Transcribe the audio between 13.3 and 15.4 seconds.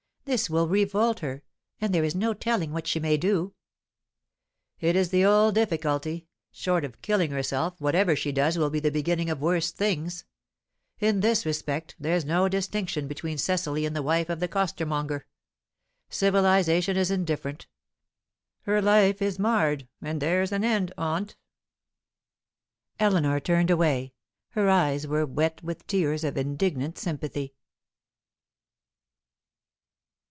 Cecily and the wife of the costermonger.